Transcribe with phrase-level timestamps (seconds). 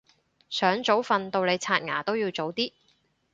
[0.49, 2.73] 想早瞓到你刷牙都要早啲